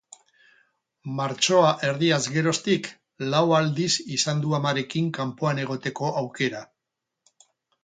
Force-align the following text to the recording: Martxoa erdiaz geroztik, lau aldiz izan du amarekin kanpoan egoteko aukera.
Martxoa 1.19 1.67
erdiaz 1.89 2.21
geroztik, 2.37 2.89
lau 3.35 3.43
aldiz 3.59 3.91
izan 4.17 4.43
du 4.47 4.57
amarekin 4.61 5.15
kanpoan 5.21 5.65
egoteko 5.67 6.13
aukera. 6.25 6.67